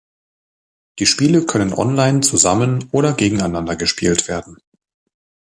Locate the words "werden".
4.27-4.57